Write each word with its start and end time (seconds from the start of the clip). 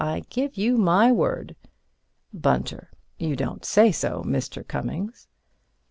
I 0.03 0.23
give 0.31 0.57
you 0.57 0.79
my 0.79 1.11
word. 1.11 1.55
Bunter: 2.33 2.89
You 3.19 3.35
don't 3.35 3.63
say 3.63 3.91
so, 3.91 4.23
Mr. 4.25 4.67
Cummings. 4.67 5.27